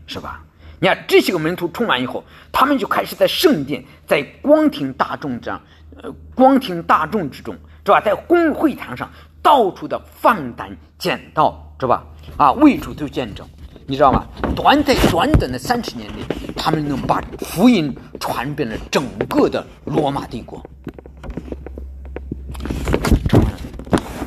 [0.05, 0.43] 是吧？
[0.79, 5.61] 你看这些个门徒充满以后，他们就开始在圣殿，在光听大众这样，
[6.01, 8.01] 呃，光听大众之中，是吧？
[8.01, 9.09] 在公会堂上
[9.41, 12.05] 到处的放胆讲道，是吧？
[12.37, 13.43] 啊，为主做见证，
[13.87, 14.23] 你知道吗？
[14.55, 16.17] 短在短短的三十年内，
[16.55, 20.63] 他们能把福音传遍了整个的罗马帝国。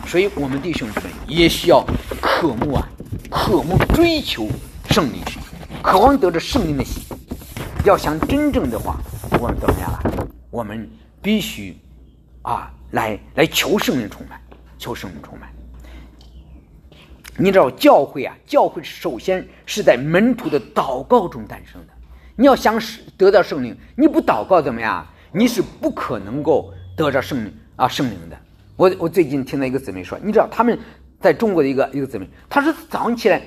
[0.05, 0.97] 所以，我们弟兄们
[1.29, 1.87] 也需要
[2.21, 2.89] 渴慕啊，
[3.31, 4.49] 渴慕追求
[4.91, 5.23] 圣灵，
[5.81, 7.05] 渴望得着圣灵的心。
[7.85, 8.97] 要想真正的话，
[9.39, 10.03] 我们怎么样啊？
[10.51, 10.91] 我们
[11.23, 11.79] 必须
[12.43, 14.41] 啊，来来求圣灵充满，
[14.77, 15.54] 求圣灵充满。
[17.37, 21.93] 你知道教会啊，教会首先是在门徒的祷告中诞生的。
[22.37, 22.81] 你要想
[23.17, 25.07] 得到圣灵，你不祷告怎么样？
[25.33, 28.37] 你是不可能够得着圣灵啊圣灵的。
[28.77, 30.79] 我我最近听到一个姊妹说，你知道他们
[31.21, 33.43] 在中国的一个一个姊妹，她说早上起来，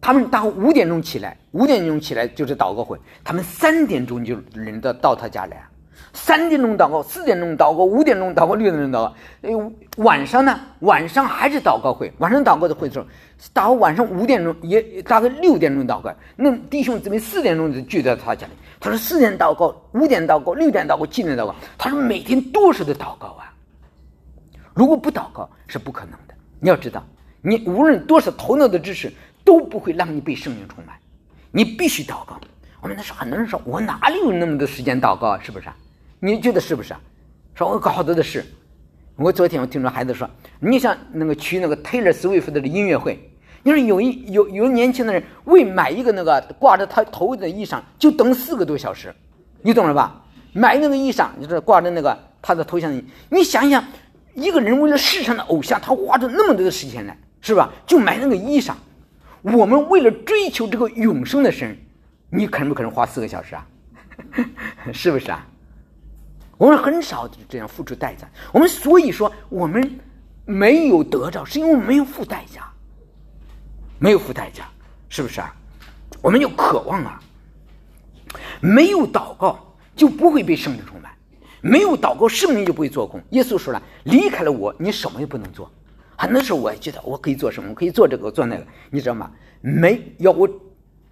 [0.00, 5.64] 他们大概五点钟起来，五点钟起来就是祷告会，他们三点钟就人到到他家来。
[6.12, 9.14] 三点钟祷告，四点钟祷告，五点钟祷告，六点钟祷告。
[9.42, 9.50] 哎，
[9.98, 10.58] 晚上呢？
[10.80, 12.12] 晚上还是祷告会。
[12.18, 13.06] 晚上祷告的会的时候，
[13.52, 16.12] 到晚上五点钟也大概六点钟祷告。
[16.36, 18.52] 那弟兄姊妹四点钟就聚在他家里。
[18.80, 21.54] 他说四点祷告，五点祷告，六点祷告，七点祷告。
[21.78, 23.52] 他说每天多少的祷告啊！
[24.74, 26.34] 如果不祷告是不可能的。
[26.58, 27.04] 你要知道，
[27.40, 29.12] 你无论多少头脑的知识
[29.44, 30.96] 都不会让你被圣灵充满。
[31.52, 32.40] 你必须祷告。
[32.80, 35.40] 我们那时候很多人说，我哪里有那么多时间祷告啊？
[35.42, 35.68] 是不是？
[36.20, 37.00] 你觉得是不是啊？
[37.54, 38.44] 说我搞好多的事。
[39.16, 40.28] 我昨天我听着孩子说，
[40.60, 43.18] 你想那个去那个 Taylor Swift 的音乐会，
[43.62, 49.14] 你说有一有有年轻的人为买一个那个挂着他头的衣裳，就等四个多小时，
[49.62, 50.22] 你懂了吧？
[50.52, 52.90] 买那个衣裳，你说挂着那个他的头像，
[53.28, 53.84] 你想想，
[54.34, 57.70] 一个人为了世上的偶像，他花出那么多的时间来，是吧？
[57.86, 58.74] 就买那个衣裳。
[59.42, 61.76] 我们为了追求这个永生的神，
[62.30, 63.66] 你肯不可能花四个小时啊？
[64.92, 65.46] 是不是啊？
[66.60, 69.98] 我们很少这样付出代价，我们所以说我们
[70.44, 72.70] 没有得着，是因为我们没有付代价，
[73.98, 74.68] 没有付代价，
[75.08, 75.56] 是不是啊？
[76.20, 77.18] 我们就渴望啊，
[78.60, 81.10] 没有祷告就不会被圣灵充满，
[81.62, 83.18] 没有祷告圣灵就不会做工。
[83.30, 85.72] 耶稣说了，离开了我，你什么也不能做。
[86.14, 89.30] 很多时候我也觉得我可以做什么，我可以做这个做那个，你知道吗？
[89.62, 90.46] 没要我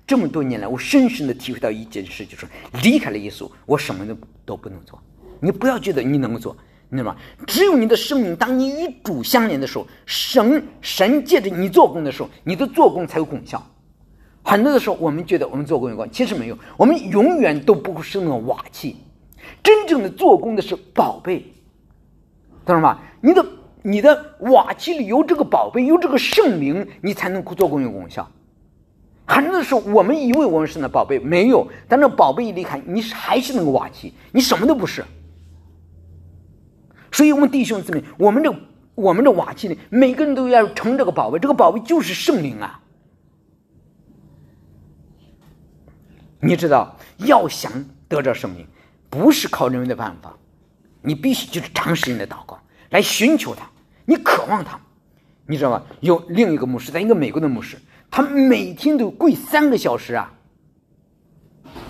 [0.06, 2.46] 这么多年来，我深深的体会到一件事，就是
[2.82, 5.02] 离开了耶稣，我什么都都不能做。
[5.40, 6.56] 你不要觉得你能够做，
[6.88, 7.16] 你知道吗？
[7.46, 13.64] 只有你的生命，当你与主相连的时候，神神借着你做工的时候，你的做工才有功效。
[14.42, 16.58] 很多的时候，我们觉得我们做工有功，其实没有。
[16.76, 18.96] 我们永远都不会是那种瓦器，
[19.62, 21.44] 真正的做工的是宝贝，
[22.64, 22.98] 懂了吗？
[23.20, 23.46] 你的
[23.82, 28.26] 你的瓦器里有这个宝贝，有这个圣灵，你才能做工有功效。
[29.26, 31.68] 很多的时候，我们以为我们是那宝贝，没有。
[31.86, 35.04] 但那宝贝一离开，你还是那个瓦器，你什么都不是。
[37.10, 38.54] 所以，我们弟兄姊妹，我们的
[38.94, 42.80] 我们的瓦器里，每个人都要盛这个宝贝，这个宝贝就是圣灵啊。
[46.40, 47.72] 你知道，要想
[48.08, 48.66] 得着圣灵，
[49.10, 50.36] 不是靠人为的办法，
[51.02, 52.58] 你必须就是长时间的祷告
[52.90, 53.68] 来寻求他，
[54.04, 54.78] 你渴望他，
[55.46, 55.82] 你知道吧？
[56.00, 57.76] 有另一个牧师，在一个美国的牧师，
[58.10, 60.32] 他每天都跪三个小时啊。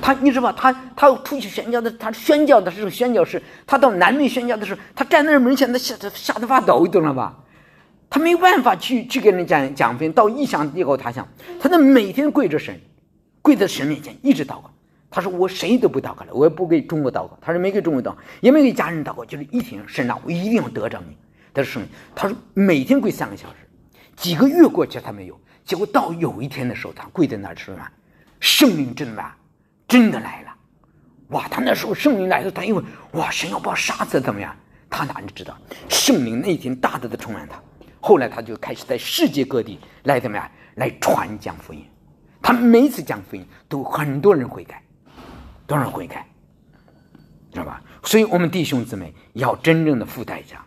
[0.01, 0.55] 他你知道吧？
[0.57, 7.37] 他他出去宣教的，他宣教的是宣教士，他到南美宣教的时候，他站在那门前，他吓得吓得发抖，懂了吧？
[8.11, 11.27] 他没办法去去跟人讲讲福音，到异乡异国他乡，
[11.61, 12.79] 他那每天跪着神。
[13.41, 14.71] 跪在神面前一直祷告，
[15.09, 17.39] 他说我谁都不祷告了，我也不给中国祷告。
[17.41, 21.17] 他说没给中国祷告，也没给家人祷告，就是一天神啊，我一定要得着你。
[21.55, 21.81] 他说
[22.15, 23.55] 他说每天跪三个小时，
[24.17, 27.91] 几个月过去他没有，结果到有一天的时候，他跪在那儿说啊，
[28.39, 29.23] 圣灵真的
[29.89, 30.55] 真的来了，
[31.31, 31.49] 哇！
[31.49, 34.55] 他那时候圣灵来了，他因为哇，神要把我杀死怎么样？
[34.91, 35.57] 他哪里知道
[35.89, 37.61] 圣灵那天大大的充满他，
[38.01, 41.85] 后来他就开始在世界各地来怎么样来传讲福音。
[42.41, 44.83] 他每次讲福音，都很多人悔改，
[45.67, 46.27] 多少人悔改，
[47.51, 47.83] 知道吧？
[48.05, 50.65] 所以，我们弟兄姊妹要真正的付代价。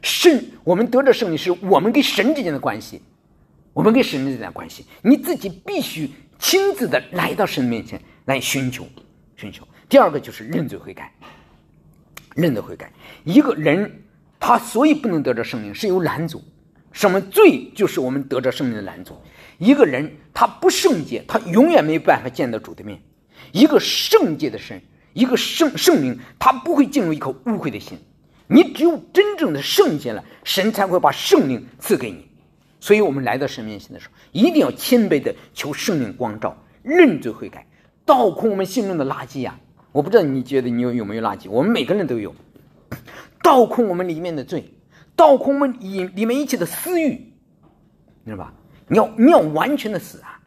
[0.00, 3.02] 圣，我们得着圣灵，是我们跟神之间的关系，
[3.72, 8.86] 我们跟神之间的关系，你自己必须亲自的来到神面前来寻求，
[9.36, 9.66] 寻求。
[9.88, 11.12] 第二个就是认罪悔改，
[12.34, 12.92] 认罪悔改。
[13.24, 14.02] 一个人
[14.40, 16.42] 他所以不能得着圣灵，是有拦阻。
[16.92, 19.20] 什么罪就是我们得着圣灵的拦阻。
[19.58, 23.00] 一个人他不圣洁，他永远没办法见到主的面。
[23.52, 24.80] 一个圣洁的神，
[25.12, 27.98] 一个圣圣灵，他不会进入一颗污秽的心。
[28.46, 32.28] 你只有真正的圣洁了，神才会把圣灵赐给你。
[32.78, 37.66] 所以，我们来到神面前的时候，一定要谦卑的求圣灵光照，认罪悔改，
[38.04, 39.58] 倒空我们心中的垃圾呀！
[39.92, 41.48] 我不知道你觉得你有有没有垃圾？
[41.48, 42.34] 我们每个人都有，
[43.42, 44.72] 倒空我们里面的罪，
[45.16, 47.32] 倒空我们里里面一切的私欲，
[48.24, 48.52] 你知道吧？
[48.88, 50.40] 你要你要完全的死啊！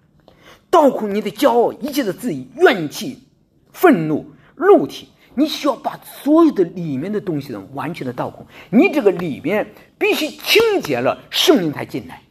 [0.70, 3.24] 倒空你的骄傲，一切的自己怨气、
[3.72, 8.46] 愤怒、肉体，你需要把所有的里面的东西呢完全的倒空。
[8.70, 9.65] 你这个里面
[9.98, 12.22] 必须清洁了，圣灵才进来。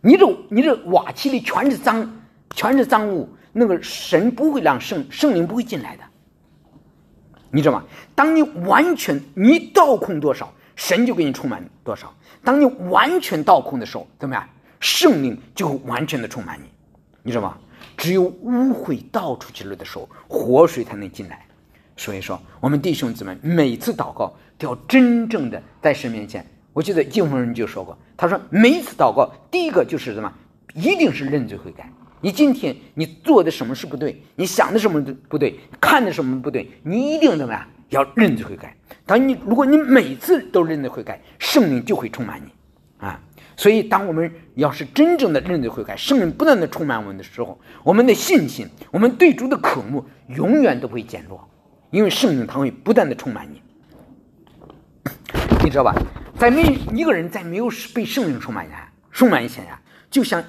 [0.00, 2.22] 你这你这瓦器里全是脏，
[2.54, 6.02] 全是脏物，那个神不会让圣圣灵不会进来的。
[7.50, 7.84] 你知道吗？
[8.14, 12.14] 当你完全你倒空多少，神就给你充满多少。
[12.44, 14.46] 当你完全倒空的时候，怎么样？
[14.80, 16.66] 圣灵就会完全的充满你，
[17.22, 17.58] 你知道吗？
[17.96, 21.44] 只有污秽倒出去了的时候，活水才能进来。
[21.96, 26.46] 所以说，我们弟兄姊妹每次祷告都要真正的在神面前。
[26.72, 30.32] 我记得敬奉人就说过，他说每次祷告第一个就是什么？
[30.74, 31.90] 一定是认罪悔改。
[32.20, 37.66] 你今天你做的什么事不对，你想的什么不对，看的什么不对，你一定怎么样？
[37.90, 38.76] 要认罪悔改。
[39.06, 43.20] 当你如果你每次都认罪悔改，圣灵就会充满你啊。
[43.56, 51.48] 所以，当我们要是真正的认罪悔改，圣灵不断的充满我们的时候，我们的信心，我们对主的渴慕，永远都会减弱，
[51.90, 53.62] 因为圣灵他会不断的充满你。
[55.64, 55.94] 你知道吧？
[56.38, 56.62] 在没
[56.94, 58.76] 一个人在没有被圣灵充满前，
[59.10, 60.44] 充满以前呀，就像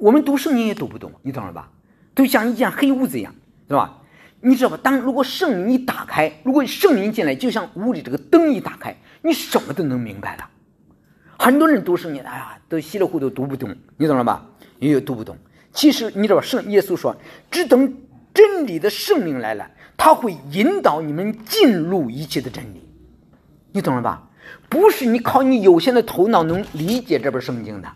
[0.00, 1.70] 我们读圣经也读不懂，你懂了吧？
[2.14, 3.34] 都像一间黑屋子一样，
[3.66, 3.98] 对吧？
[4.40, 4.78] 你知道吧？
[4.82, 10.48] 当如果圣灵一打开，如果圣灵进来，就像屋里这个灯一打开，你什么都能明白了。
[11.38, 14.46] 很多人读圣经，哎呀，都稀里糊涂读不懂，你懂了吧？
[14.78, 15.36] 也有读不懂。
[15.72, 17.16] 其实你知道吧，圣耶稣说，
[17.50, 17.96] 只等
[18.32, 22.88] 真理的圣灵来了，他会引导你们进入一切的真理，
[23.72, 24.28] 你懂了吧？
[24.68, 27.88] 不是你靠你有限的头脑能理解这本圣经的。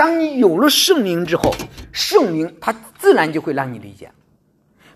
[0.00, 1.54] 当你有了圣灵之后，
[1.92, 4.10] 圣灵他自然就会让你理解。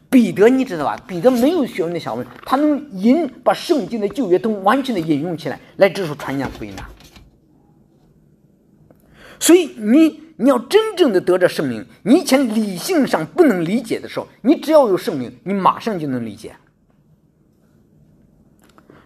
[0.09, 0.97] 彼得，你知道吧？
[1.07, 6.83] 彼得没有学问的小问，他能引把圣经的旧约都完全的引用起来，来这时传讲福音的。
[9.39, 16.57] 所以你你要真正的得着圣灵，你以前理性上不能理解的时候，你只要有圣灵，你马上就能理解。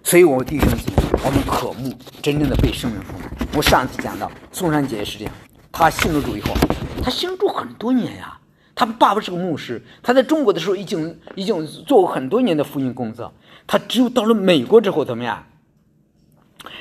[0.05, 3.29] 所以，我弟兄姊妹，我们渴慕真正的被圣灵充满。
[3.57, 5.35] 我上次讲到宋山姐是这样，
[5.79, 6.53] 他信了主以后，
[7.05, 8.37] 他信了主很多年呀。
[8.75, 13.33] 他爸爸是个牧师，他在中国的时候已经已经做过很多年的福音工作。
[13.67, 15.45] 他只有到了美国之后，怎么样？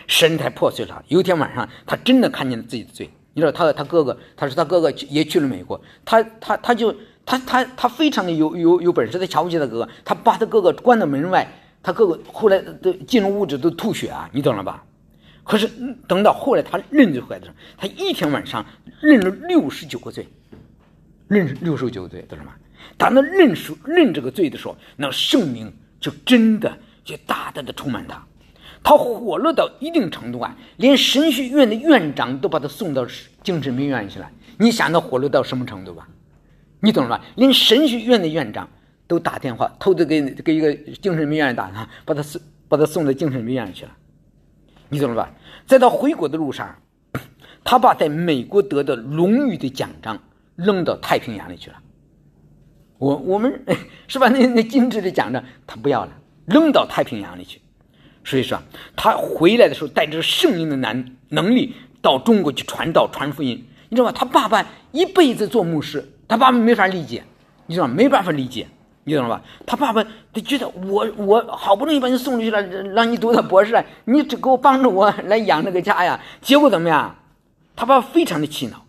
[0.08, 1.04] 神才破碎了。
[1.10, 3.10] 有一天晚上，他真的看见了自己的罪。
[3.34, 6.93] 你知道他他哥哥，他说他哥哥也去了美国，他他他就
[7.24, 11.48] 他他他非常的有有有本事，他瞧不起他哥哥，他把他哥哥关到门外，
[11.84, 14.84] 他哥哥后来都进了屋子都吐血啊，你懂了吧？
[15.48, 15.70] 可是
[16.08, 18.66] 等到后来他认罪回来的时候，他一天晚上
[19.00, 20.28] 认了六十九个罪，
[21.30, 22.52] 认六十九个罪，懂什么？
[22.98, 28.22] 当他认识认这个罪的时候，那圣灵就真的就大大的充满他。
[28.84, 33.06] 他火热到一定程度啊，连神学院的院长都把他送到
[33.41, 34.30] 精神病院去了。
[34.58, 36.08] 你想他火热到什么程度吧？
[36.82, 37.26] 你懂了吧？
[37.36, 38.70] 连神学院的院长
[39.08, 43.91] 都打电话，偷偷给给一个精神病院打电话，把他送把他送到精神病院去了。
[44.90, 45.32] 你懂了吧？
[45.66, 46.76] 在他回国的路上，
[47.64, 50.18] 他把在美国得的荣誉的奖章
[50.56, 51.78] 扔到太平洋里去了。
[52.98, 53.64] 我我们
[54.08, 54.30] 是吧？
[54.30, 56.12] 那那精致的奖章他不要了，
[56.46, 57.62] 扔到太平洋里去。
[58.24, 58.62] 所以说，
[58.96, 63.66] 他回来的时候带着圣灵的能能力到中国去传道、传福音。
[63.90, 64.12] 你知道吗？
[64.14, 67.24] 他爸爸一辈子做牧师，他爸爸没法理解，
[67.68, 67.94] 你知道吗？
[67.94, 68.68] 没办法理解，
[69.08, 69.41] 你知道吧？
[69.66, 70.03] 他爸爸
[70.34, 76.20] 就觉得我我好不容易把你送出去了，让你读到博士，你只给我帮助我来养这个家呀。
[76.41, 77.16] 结果怎么样？
[77.74, 78.86] 他爸爸非常的气恼，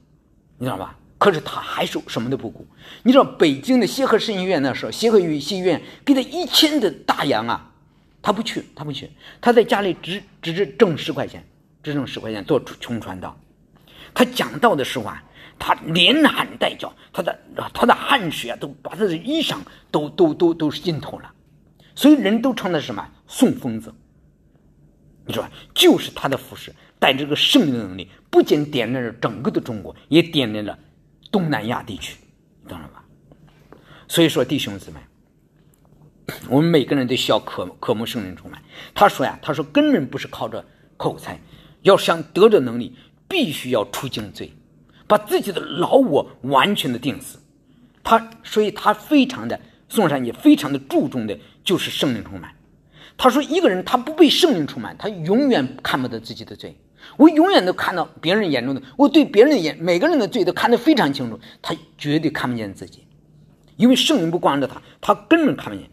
[0.58, 0.96] 你知道吧？
[1.18, 2.66] 可是他还是什么都不顾。
[3.04, 7.70] 你知道北京的协和神医院那时候，协和语系院给他一千的大洋啊，
[8.20, 9.08] 他不去，他不去，
[9.40, 11.46] 他在家里只只是挣十块钱，
[11.80, 13.38] 只挣十块钱做穷传道。
[14.12, 15.22] 他讲道的时候啊，
[15.60, 17.38] 他连喊带叫，他的
[17.74, 19.58] 他的汗水啊，都把他的衣裳
[19.90, 21.32] 都都都都是浸透了，
[21.94, 23.92] 所以人都称他什么宋疯子。
[25.26, 30.78] 你说，就是他的服饰带着这个圣灵的能力，不仅点亮了整个的中国，也点亮了。
[31.30, 32.16] 东南亚地区，
[32.66, 33.04] 懂了吧？
[34.06, 35.00] 所以说，弟兄姊妹，
[36.48, 38.62] 我们每个人都需要渴渴慕圣灵充满。
[38.94, 40.64] 他说呀，他说根本不是靠着
[40.96, 41.38] 口才，
[41.82, 42.96] 要想得着能力，
[43.28, 44.50] 必须要出境罪，
[45.08, 47.38] 把自己的老我完全的定死。
[48.04, 52.52] 他所以，他非常的宋山也非常的注重的就是圣灵充满。
[53.16, 56.76] 他说，一个人他不被圣灵充满，他永远看不得自己的罪。
[57.16, 61.40] 我永远都看到别人眼中的，我对别人的眼，每个人的罪都看得非常清楚。
[61.62, 63.04] 他绝对看不见自己，
[63.76, 65.88] 因为圣灵不光着他，他根本看不见，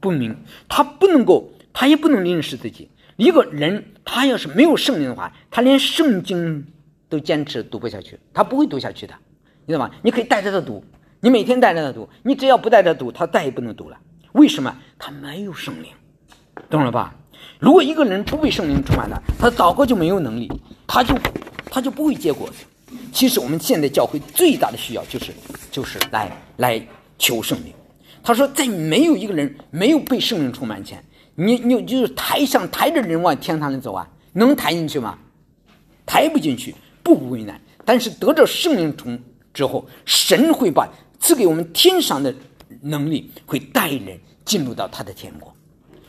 [0.00, 0.36] 不明，
[0.68, 2.90] 他不能够，他也不能认识自己。
[3.16, 6.66] 一个人他要是没有圣灵的话，他连圣经
[7.10, 9.12] 都坚持读不下去，他不会读下去的，
[9.66, 9.90] 你知道吗？
[10.02, 10.82] 你可以带着他读，
[11.20, 13.98] 你每天带着他读，你只要不带着读，他再也不能读了。
[14.32, 14.74] 为什么？
[14.98, 15.90] 他没有圣灵，
[16.70, 17.14] 懂了吧？
[17.58, 20.50] 如果一个人不被圣灵充满了，他祷告就没有能力，
[20.86, 21.14] 他就
[21.66, 22.48] 他就不会结果。
[23.12, 25.32] 其实我们现在教会最大的需要就是
[25.70, 26.80] 就是来来
[27.18, 27.72] 求圣灵。
[28.22, 31.04] 他说，在没有一个人没有被圣灵充满前，
[31.34, 35.18] 你你就是抬上抬着人往天堂里走啊，能抬进去吗？
[36.04, 37.60] 抬不进去，步步为难。
[37.84, 39.18] 但是得着圣灵充
[39.52, 40.88] 之后，神会把
[41.18, 42.34] 赐给我们天上的
[42.80, 45.54] 能力，会带人进入到他的天国。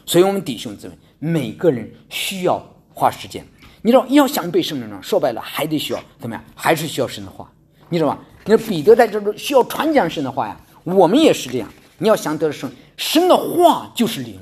[0.06, 0.94] 所以，我们弟兄姊妹。
[1.24, 2.60] 每个人需要
[2.92, 3.46] 花时间，
[3.84, 6.44] 你知道，要想被圣灵充说白了还得需要怎么样？
[6.56, 7.48] 还是需要神的话，
[7.90, 8.18] 你知道吗？
[8.44, 11.72] 你说彼得在这儿需要传讲神的话呀，我们也是这样。
[12.00, 14.40] 你要想得圣，神的话就是灵，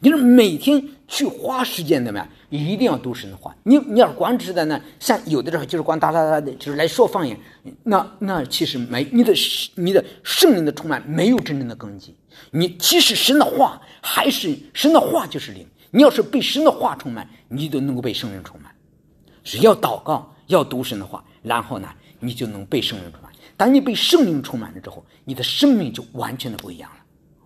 [0.00, 2.28] 你是每天去花时间怎么样？
[2.50, 3.54] 一定要读神的话。
[3.62, 7.38] 你你要光只是在那，像有的时候就是光哒哒哒的，就是来说方言，
[7.82, 9.32] 那那其实没你的
[9.74, 12.16] 你的圣灵的充满没有真正的根基。
[12.50, 15.66] 你其实神的话还是神的话就是灵。
[15.90, 18.72] 你要是被神的话充满，你就能够被圣灵充满。
[19.44, 21.88] 是要祷告，要读神的话，然后呢，
[22.18, 23.30] 你就能被圣灵充满。
[23.56, 26.96] 当你被圣灵充满了之后，你的生命就完全的不一样了，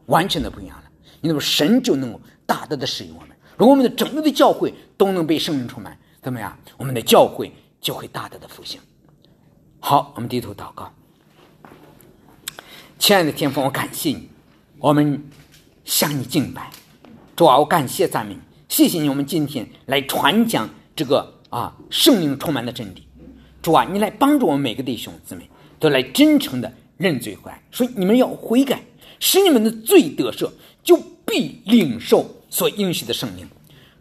[0.06, 0.84] 完全的不一样了。
[1.20, 3.27] 你那么神就能够大大的使用我们。
[3.58, 6.56] 如果我们的整个的教会都能被圣灵充满，怎么样？
[6.76, 8.80] 我们的教会就会大大的复兴。
[9.80, 10.92] 好，我们低头祷告。
[13.00, 14.28] 亲爱的天父，我感谢你，
[14.78, 15.24] 我们
[15.84, 16.70] 向你敬拜。
[17.34, 23.08] 主啊，我感谢赞美你，谢谢你，我们今天来传讲这个啊圣灵充满的真理。
[23.60, 25.50] 主啊，你来帮助我们每个弟兄姊妹
[25.80, 28.80] 都来真诚的认罪悔，说你们要悔改，
[29.18, 30.48] 使你们的罪得赦，
[30.84, 30.96] 就
[31.26, 33.48] 必领受所应许的圣灵。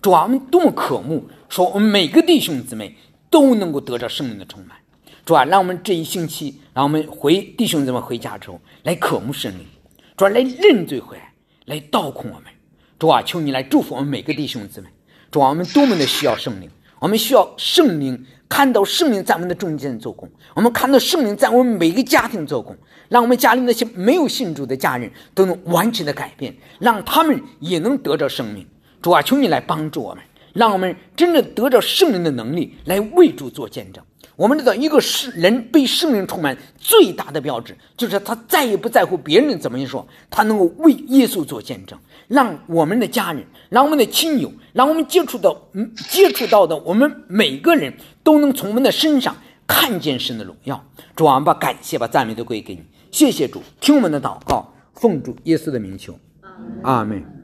[0.02, 2.96] 主啊，我们多么渴慕，说我们每个弟兄姊妹
[3.30, 4.78] 都能够得着圣灵的充满。
[5.26, 9.66] 主啊，让我们这一星期，让我们回弟兄姊妹回家之后来渴慕圣灵，
[10.16, 11.18] 主啊，来认罪悔，
[11.66, 12.46] 来倒空我们。
[13.00, 14.88] 主啊，求你来祝福我们每个弟兄姊妹。
[15.30, 16.70] 主啊，我们多么的需要圣灵，
[17.00, 22.78] 我们需要圣灵看到圣灵在我们的中间做工，我们看到圣灵在我们每个家庭做工，
[23.10, 28.66] 让我们家里那些没有信主的家人都能完全的改变，让他们也能得着生命。
[29.02, 34.04] 主啊，求你来帮助我们，让我们真正得着圣灵的能力，来为主做见证。
[34.36, 41.98] 我们知道，一个是人被圣灵充满最大的标志，就是他再也不在乎别人怎么说，他能够为耶稣做见证，
[42.28, 47.92] 让我们的家人、让我们的亲友、让我们接触到嗯、接触到的我们每个人
[48.24, 49.36] 都能从我们的身上
[49.66, 50.84] 看见神的荣耀。
[51.16, 56.18] 主啊，把感谢、把赞美都归给你，谢谢主，听我们的祷告，奉主耶稣的名求，
[56.84, 57.37] 阿门。